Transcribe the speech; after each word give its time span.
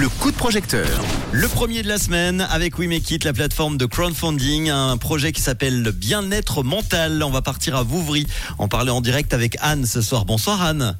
le 0.00 0.08
coup 0.08 0.30
de 0.30 0.36
projecteur. 0.36 0.88
Le 1.30 1.46
premier 1.46 1.82
de 1.82 1.88
la 1.88 1.98
semaine 1.98 2.40
avec 2.50 2.78
We 2.78 2.88
Make 2.88 3.10
It, 3.10 3.24
la 3.24 3.34
plateforme 3.34 3.76
de 3.76 3.84
crowdfunding, 3.84 4.70
un 4.70 4.96
projet 4.96 5.30
qui 5.32 5.42
s'appelle 5.42 5.92
Bien-être 5.94 6.62
mental. 6.62 7.22
On 7.22 7.28
va 7.28 7.42
partir 7.42 7.76
à 7.76 7.82
Vouvry, 7.82 8.26
en 8.56 8.66
parler 8.66 8.90
en 8.90 9.02
direct 9.02 9.34
avec 9.34 9.58
Anne 9.60 9.84
ce 9.84 10.00
soir. 10.00 10.24
Bonsoir 10.24 10.62
Anne. 10.62 10.96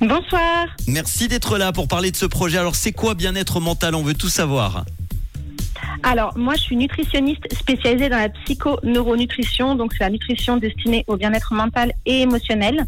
Bonsoir. 0.00 0.66
Merci 0.86 1.26
d'être 1.26 1.58
là 1.58 1.72
pour 1.72 1.88
parler 1.88 2.12
de 2.12 2.16
ce 2.16 2.26
projet. 2.26 2.58
Alors 2.58 2.76
c'est 2.76 2.92
quoi 2.92 3.14
Bien-être 3.14 3.58
mental? 3.58 3.96
On 3.96 4.04
veut 4.04 4.14
tout 4.14 4.28
savoir. 4.28 4.84
Alors, 6.04 6.38
moi, 6.38 6.54
je 6.54 6.60
suis 6.60 6.76
nutritionniste 6.76 7.52
spécialisée 7.52 8.08
dans 8.08 8.18
la 8.18 8.28
psychoneuronutrition, 8.28 9.74
donc 9.74 9.94
c'est 9.94 10.04
la 10.04 10.10
nutrition 10.10 10.58
destinée 10.58 11.04
au 11.08 11.16
bien-être 11.16 11.54
mental 11.54 11.92
et 12.06 12.20
émotionnel. 12.20 12.86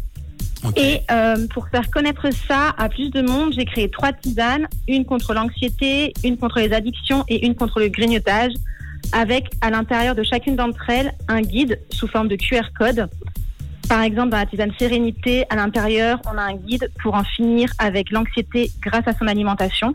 Et 0.75 1.01
euh, 1.11 1.47
pour 1.53 1.67
faire 1.69 1.89
connaître 1.89 2.27
ça 2.47 2.73
à 2.77 2.89
plus 2.89 3.09
de 3.09 3.21
monde, 3.21 3.53
j'ai 3.53 3.65
créé 3.65 3.89
trois 3.89 4.13
tisanes, 4.13 4.67
une 4.87 5.05
contre 5.05 5.33
l'anxiété, 5.33 6.13
une 6.23 6.37
contre 6.37 6.59
les 6.59 6.73
addictions 6.73 7.23
et 7.27 7.45
une 7.45 7.55
contre 7.55 7.79
le 7.79 7.87
grignotage, 7.87 8.53
avec 9.11 9.49
à 9.61 9.69
l'intérieur 9.69 10.15
de 10.15 10.23
chacune 10.23 10.55
d'entre 10.55 10.89
elles 10.89 11.13
un 11.27 11.41
guide 11.41 11.79
sous 11.91 12.07
forme 12.07 12.27
de 12.27 12.35
QR 12.35 12.69
code. 12.77 13.07
Par 13.87 14.01
exemple, 14.01 14.29
dans 14.29 14.37
la 14.37 14.45
tisane 14.45 14.71
sérénité, 14.79 15.45
à 15.49 15.55
l'intérieur, 15.55 16.19
on 16.25 16.37
a 16.37 16.41
un 16.41 16.55
guide 16.55 16.91
pour 17.01 17.13
en 17.13 17.23
finir 17.23 17.69
avec 17.77 18.11
l'anxiété 18.11 18.71
grâce 18.81 19.07
à 19.07 19.13
son 19.13 19.27
alimentation. 19.27 19.93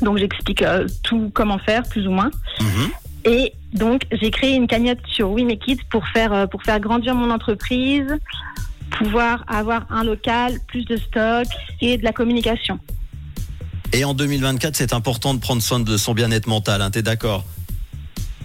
Donc 0.00 0.18
j'explique 0.18 0.62
euh, 0.62 0.86
tout 1.02 1.30
comment 1.32 1.58
faire, 1.58 1.82
plus 1.84 2.06
ou 2.06 2.10
moins. 2.10 2.30
Mhm. 2.60 2.90
Et 3.24 3.52
donc, 3.72 4.02
j'ai 4.10 4.30
créé 4.30 4.54
une 4.56 4.66
cagnotte 4.66 4.98
sur 5.06 5.30
We 5.30 5.44
Make 5.44 5.68
It 5.68 5.80
pour 5.88 6.06
faire, 6.08 6.32
euh, 6.32 6.46
pour 6.46 6.62
faire 6.62 6.80
grandir 6.80 7.14
mon 7.14 7.30
entreprise, 7.30 8.16
pouvoir 9.02 9.44
avoir 9.48 9.86
un 9.90 10.04
local, 10.04 10.58
plus 10.68 10.84
de 10.84 10.96
stock 10.96 11.46
et 11.80 11.98
de 11.98 12.04
la 12.04 12.12
communication. 12.12 12.78
Et 13.92 14.04
en 14.04 14.14
2024, 14.14 14.76
c'est 14.76 14.92
important 14.92 15.34
de 15.34 15.40
prendre 15.40 15.60
soin 15.60 15.80
de 15.80 15.96
son 15.96 16.14
bien-être 16.14 16.46
mental. 16.46 16.80
Hein, 16.80 16.90
T'es 16.90 17.02
d'accord? 17.02 17.44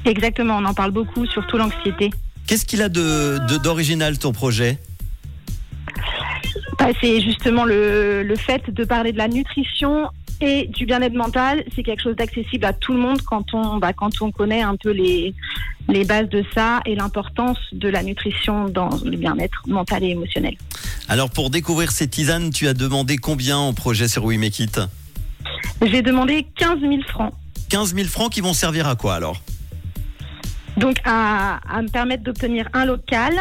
Exactement, 0.06 0.58
on 0.58 0.66
en 0.66 0.74
parle 0.74 0.92
beaucoup, 0.92 1.26
surtout 1.26 1.58
l'anxiété. 1.58 2.10
Qu'est-ce 2.48 2.66
qu'il 2.66 2.82
a 2.82 2.90
de 2.90 3.40
d'original 3.58 4.18
ton 4.18 4.32
projet? 4.32 4.78
Bah, 6.80 6.88
c'est 7.02 7.22
justement 7.22 7.66
le, 7.66 8.24
le 8.24 8.36
fait 8.36 8.70
de 8.70 8.84
parler 8.84 9.12
de 9.12 9.18
la 9.18 9.28
nutrition 9.28 10.08
et 10.42 10.68
du 10.68 10.86
bien-être 10.86 11.16
mental. 11.16 11.64
C'est 11.76 11.84
quelque 11.84 12.02
chose 12.02 12.16
d'accessible 12.16 12.66
à 12.66 12.74
tout 12.74 12.94
le 12.94 13.00
monde 13.00 13.22
quand 13.22 13.54
on, 13.54 13.78
bah, 13.78 13.94
quand 13.94 14.22
on 14.22 14.32
connaît 14.32 14.62
un 14.62 14.76
peu 14.76 14.92
les, 14.92 15.34
les 15.88 16.06
bases 16.06 16.30
de 16.30 16.44
ça 16.54 16.82
et 16.86 16.96
l'importance 16.96 17.58
de 17.72 17.90
la 17.90 18.04
nutrition 18.04 18.70
dans 18.70 18.90
le 19.04 19.18
bien-être 19.18 19.64
mental 19.68 20.04
et 20.04 20.10
émotionnel. 20.10 20.56
Alors 21.08 21.30
pour 21.30 21.50
découvrir 21.50 21.92
ces 21.92 22.08
tisanes, 22.08 22.50
tu 22.52 22.68
as 22.68 22.74
demandé 22.74 23.18
combien 23.18 23.58
en 23.58 23.74
projet 23.74 24.08
sur 24.08 24.26
We 24.26 24.38
Make 24.38 24.60
It 24.60 24.82
J'ai 25.82 26.02
demandé 26.02 26.46
15 26.58 26.80
000 26.82 26.94
francs. 27.08 27.34
15 27.70 27.96
000 27.96 28.08
francs 28.08 28.32
qui 28.32 28.42
vont 28.42 28.54
servir 28.54 28.88
à 28.88 28.96
quoi 28.96 29.16
alors? 29.16 29.42
Donc 30.78 30.98
à, 31.06 31.60
à 31.68 31.82
me 31.82 31.88
permettre 31.88 32.24
d'obtenir 32.24 32.68
un 32.74 32.86
local, 32.86 33.34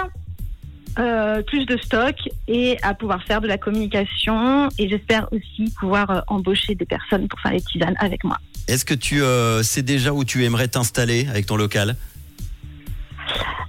euh, 0.98 1.42
plus 1.42 1.66
de 1.66 1.76
stock 1.76 2.14
et 2.48 2.78
à 2.80 2.94
pouvoir 2.94 3.22
faire 3.24 3.42
de 3.42 3.46
la 3.46 3.58
communication 3.58 4.70
et 4.78 4.88
j'espère 4.88 5.28
aussi 5.30 5.70
pouvoir 5.78 6.10
euh, 6.10 6.20
embaucher 6.28 6.74
des 6.74 6.86
personnes 6.86 7.28
pour 7.28 7.38
faire 7.40 7.52
les 7.52 7.60
tisanes 7.60 7.96
avec 7.98 8.24
moi. 8.24 8.38
Est-ce 8.66 8.86
que 8.86 8.94
tu 8.94 9.22
euh, 9.22 9.62
sais 9.62 9.82
déjà 9.82 10.14
où 10.14 10.24
tu 10.24 10.44
aimerais 10.44 10.68
t'installer 10.68 11.26
avec 11.28 11.44
ton 11.44 11.56
local? 11.56 11.96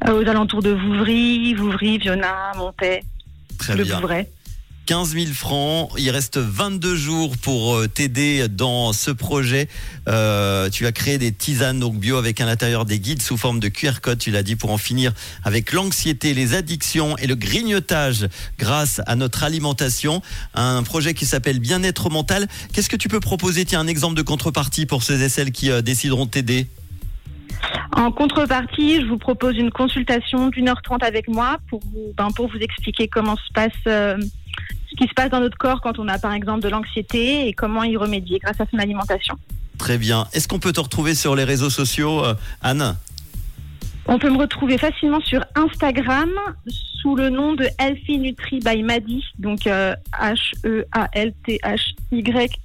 Euh, 0.06 0.23
aux 0.23 0.28
alentours 0.28 0.62
de 0.62 0.72
Vouvry, 0.72 1.53
Vouvry, 1.53 1.98
Viona, 1.98 2.52
Très 3.58 3.76
le 3.76 3.84
bien. 3.84 4.00
Vouvray. 4.00 4.28
15 4.88 5.16
000 5.16 5.26
francs. 5.34 5.92
Il 5.98 6.09
reste 6.09 6.38
22 6.38 6.95
jours 6.95 7.38
pour 7.38 7.76
euh, 7.76 7.88
t'aider 7.88 8.48
dans 8.48 8.94
ce 8.94 9.12
projet. 9.12 9.67
Euh, 10.08 10.70
tu 10.70 10.86
as 10.88 10.94
créé 10.94 11.17
des 11.17 11.34
tisanes 11.34 11.80
donc 11.80 12.00
bio 12.00 12.16
avec 12.16 12.39
à 12.39 12.45
l'intérieur 12.45 12.86
des 12.86 12.98
guides 12.98 13.22
sous 13.22 13.36
forme 13.36 13.59
de 13.59 13.67
QR 13.67 14.00
code. 14.02 14.17
Tu 14.17 14.32
l'as 14.32 14.44
dit 14.44 14.55
pour 14.55 14.71
en 14.71 14.77
finir 14.77 15.14
avec 15.44 15.73
l'anxiété, 15.73 16.33
les 16.33 16.55
addictions 16.55 17.17
et 17.17 17.27
le 17.27 17.36
grignotage 17.36 18.27
grâce 18.58 19.02
à 19.05 19.16
notre 19.17 19.44
alimentation. 19.44 20.21
Un 20.54 20.82
projet 20.83 21.14
qui 21.14 21.26
s'appelle 21.26 21.60
Bien-être 21.60 22.10
mental. 22.10 22.48
Qu'est-ce 22.71 22.89
que 22.89 22.95
tu 22.95 23.10
peux 23.10 23.20
proposer? 23.20 23.66
Tiens, 23.66 23.82
un 23.82 23.88
exemple 23.88 24.16
de 24.16 24.21
contrepartie 24.21 24.86
pour 24.86 25.04
ceux 25.04 25.21
et 25.21 25.30
celles 25.30 25.52
qui 25.52 25.70
euh, 25.70 25.82
décideront 25.82 26.26
de 26.26 26.32
t'aider. 26.32 26.67
En 27.97 28.11
contrepartie, 28.11 29.02
je 29.02 29.08
vous 29.08 29.17
propose 29.17 29.58
une 29.58 29.71
consultation 29.71 30.49
d'une 30.49 30.69
heure 30.69 30.83
trente 30.83 31.02
avec 31.03 31.27
moi 31.27 31.58
pour 31.67 31.80
vous, 31.80 32.13
ben, 32.15 32.27
pour 32.35 32.47
vous 32.47 32.59
expliquer 32.59 33.08
comment 33.08 33.35
se 33.35 33.52
passe, 33.53 33.71
euh, 33.87 34.17
ce 34.89 34.95
qui 34.95 35.08
se 35.08 35.13
passe 35.15 35.31
dans 35.31 35.39
notre 35.39 35.58
corps 35.58 35.81
quand 35.81 35.97
on 35.97 36.08
a 36.08 36.19
par 36.19 36.31
exemple 36.33 36.61
de 36.61 36.69
l'anxiété 36.69 37.47
et 37.47 37.53
comment 37.53 37.83
y 37.83 37.97
remédier 37.97 38.37
grâce 38.37 38.61
à 38.61 38.65
son 38.69 38.77
alimentation. 38.77 39.35
Très 39.80 39.97
bien. 39.97 40.27
Est-ce 40.31 40.47
qu'on 40.47 40.59
peut 40.59 40.73
te 40.73 40.80
retrouver 40.80 41.15
sur 41.15 41.35
les 41.35 41.43
réseaux 41.43 41.71
sociaux, 41.71 42.23
euh, 42.23 42.35
Anne? 42.61 42.95
On 44.05 44.19
peut 44.19 44.29
me 44.29 44.37
retrouver 44.37 44.77
facilement 44.77 45.19
sur 45.21 45.43
Instagram 45.55 46.29
sous 47.02 47.15
le 47.15 47.29
nom 47.29 47.53
de 47.53 47.67
Healthy 47.79 48.19
Nutri 48.19 48.59
by 48.59 48.83
Madi, 48.83 49.25
donc 49.39 49.65
euh, 49.65 49.95
H-E-A-L-T-H-Y 50.14 51.41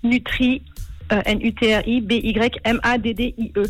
Nutri, 0.04 0.60
euh, 1.10 1.22
N-U-T-R-I, 1.24 2.00
B-Y-M-A-D-D-I-E. 2.02 3.62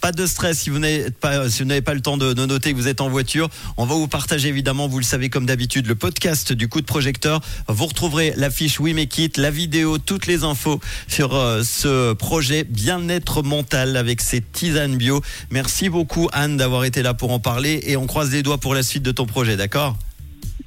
Pas 0.00 0.12
de 0.12 0.26
stress 0.26 0.58
si 0.58 0.70
vous 0.70 0.78
n'avez 0.78 1.10
pas, 1.10 1.48
si 1.48 1.64
le 1.64 2.00
temps 2.00 2.16
de, 2.16 2.34
noter 2.34 2.72
que 2.72 2.76
vous 2.76 2.88
êtes 2.88 3.00
en 3.00 3.08
voiture. 3.08 3.48
On 3.76 3.86
va 3.86 3.94
vous 3.94 4.08
partager 4.08 4.48
évidemment, 4.48 4.88
vous 4.88 4.98
le 4.98 5.04
savez 5.04 5.30
comme 5.30 5.46
d'habitude, 5.46 5.86
le 5.86 5.94
podcast 5.94 6.52
du 6.52 6.68
coup 6.68 6.80
de 6.80 6.86
projecteur. 6.86 7.40
Vous 7.68 7.86
retrouverez 7.86 8.34
l'affiche 8.36 8.80
We 8.80 8.94
Make 8.94 9.18
It, 9.18 9.36
la 9.36 9.50
vidéo, 9.50 9.98
toutes 9.98 10.26
les 10.26 10.44
infos 10.44 10.80
sur 11.06 11.34
euh, 11.34 11.62
ce 11.62 12.12
projet 12.14 12.64
bien-être 12.64 13.42
mental 13.42 13.96
avec 13.96 14.20
ces 14.20 14.40
tisanes 14.40 14.96
bio. 14.96 15.22
Merci 15.50 15.88
beaucoup 15.88 16.28
Anne 16.32 16.56
d'avoir 16.56 16.84
été 16.84 17.02
là 17.02 17.14
pour 17.14 17.32
en 17.32 17.38
parler 17.38 17.80
et 17.86 17.96
on 17.96 18.06
croise 18.06 18.32
les 18.32 18.42
doigts 18.42 18.58
pour 18.58 18.74
la 18.74 18.82
suite 18.82 19.02
de 19.02 19.12
ton 19.12 19.26
projet, 19.26 19.56
d'accord? 19.56 19.96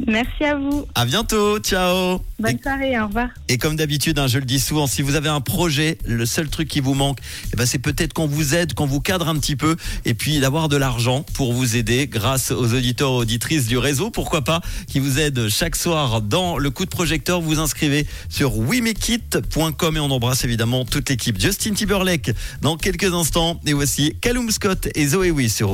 Merci 0.08 0.44
à 0.44 0.56
vous. 0.56 0.86
À 0.96 1.06
bientôt, 1.06 1.60
ciao. 1.60 2.22
Bonne 2.40 2.60
soirée, 2.60 3.00
au 3.00 3.06
revoir. 3.06 3.30
Et 3.50 3.58
comme 3.58 3.76
d'habitude, 3.76 4.18
hein, 4.18 4.28
je 4.28 4.40
le 4.40 4.46
dis 4.46 4.60
souvent, 4.60 4.88
si 4.88 5.02
vous 5.02 5.16
avez 5.16 5.30
un 5.30 5.42
projet, 5.42 5.98
le 6.06 6.26
seul 6.26 6.50
truc 6.50 6.68
qui 6.68 6.80
vous 6.80 6.96
manque, 6.96 7.20
eh 7.54 7.56
ben, 7.56 7.66
c'est 7.66 7.80
peut-être 7.80 8.14
qu'on 8.14 8.26
vous 8.26 8.56
aide, 8.56 8.74
qu'on 8.74 8.88
vous 8.88 9.00
cadre 9.00 9.28
un 9.28 9.36
petit 9.36 9.56
peu, 9.56 9.76
et 10.06 10.14
puis 10.14 10.40
d'avoir 10.40 10.70
de 10.70 10.78
l'argent 10.78 11.24
pour 11.34 11.54
vous 11.54 11.76
aider 11.76 12.08
grâce 12.08 12.52
aux 12.52 12.74
auditeurs 12.74 13.12
et 13.12 13.18
auditrices 13.18 13.68
du 13.68 13.78
réseau, 13.78 14.10
pourquoi 14.10 14.44
pas, 14.44 14.62
qui 14.88 15.00
vous 15.00 15.20
aident 15.20 15.50
chaque 15.50 15.76
soir 15.76 16.22
dans 16.22 16.58
le 16.58 16.70
coup 16.72 16.86
de 16.86 16.90
projecteur. 16.90 17.42
Vous 17.42 17.60
inscrivez 17.60 18.08
sur 18.30 18.58
wemekit.com 18.58 19.98
et 19.98 20.00
on 20.00 20.12
embrasse 20.12 20.44
évidemment 20.44 20.84
toute 20.84 21.10
l'équipe. 21.10 21.40
Justin 21.40 21.74
Timberlake 21.74 22.32
dans 22.62 22.76
quelques 22.76 23.14
instants, 23.14 23.60
et 23.66 23.74
voici 23.74 24.16
Callum 24.20 24.50
Scott 24.50 24.90
et 24.96 25.08
Zoé 25.08 25.30
Wee 25.30 25.50
sur 25.50 25.70